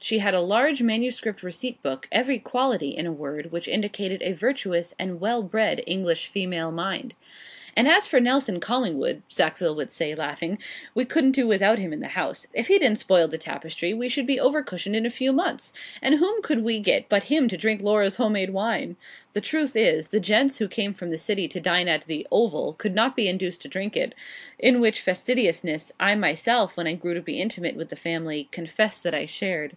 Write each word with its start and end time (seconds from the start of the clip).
She 0.00 0.18
had 0.18 0.34
a 0.34 0.40
large 0.40 0.82
manuscript 0.82 1.44
receipt 1.44 1.80
book 1.80 2.08
every 2.10 2.40
quality, 2.40 2.88
in 2.88 3.06
a 3.06 3.12
word, 3.12 3.52
which 3.52 3.68
indicated 3.68 4.20
a 4.20 4.32
virtuous 4.32 4.96
and 4.98 5.20
well 5.20 5.44
bred 5.44 5.80
English 5.86 6.26
female 6.26 6.72
mind. 6.72 7.14
'And 7.76 7.86
as 7.86 8.08
for 8.08 8.18
Nelson 8.18 8.58
Collingwood,' 8.58 9.22
Sackville 9.28 9.76
would 9.76 9.92
say, 9.92 10.12
laughing, 10.12 10.58
'we 10.96 11.04
couldn't 11.04 11.30
do 11.38 11.46
without 11.46 11.78
him 11.78 11.92
in 11.92 12.00
the 12.00 12.18
house. 12.18 12.48
If 12.52 12.66
he 12.66 12.80
didn't 12.80 12.98
spoil 12.98 13.28
the 13.28 13.38
tapestry 13.38 13.94
we 13.94 14.08
should 14.08 14.26
be 14.26 14.40
'over 14.40 14.60
cushioned 14.60 14.96
in 14.96 15.06
a 15.06 15.08
few 15.08 15.32
months; 15.32 15.72
and 16.02 16.16
whom 16.16 16.42
could 16.42 16.64
we 16.64 16.80
get 16.80 17.08
but 17.08 17.30
him 17.32 17.46
to 17.46 17.56
drink 17.56 17.80
Laura's 17.80 18.16
home 18.16 18.32
made 18.32 18.50
wine?' 18.50 18.96
The 19.34 19.40
truth 19.40 19.76
is, 19.76 20.08
the 20.08 20.18
gents 20.18 20.58
who 20.58 20.66
came 20.66 20.94
from 20.94 21.10
the 21.10 21.16
City 21.18 21.46
to 21.46 21.60
dine 21.60 21.86
at 21.86 22.06
the 22.08 22.26
'Oval' 22.32 22.72
could 22.72 22.96
not 22.96 23.14
be 23.14 23.28
induced 23.28 23.62
to 23.62 23.68
drink 23.68 23.96
it 23.96 24.16
in 24.58 24.80
which 24.80 25.00
fastidiousness, 25.00 25.92
I 26.00 26.16
myself, 26.16 26.76
when 26.76 26.88
I 26.88 26.94
grew 26.94 27.14
to 27.14 27.22
be 27.22 27.40
intimate 27.40 27.76
with 27.76 27.90
the 27.90 27.94
family, 27.94 28.48
confess 28.50 28.98
that 28.98 29.14
I 29.14 29.26
shared. 29.26 29.64